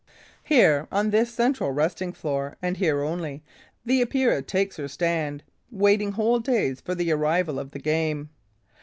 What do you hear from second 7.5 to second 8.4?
of the game.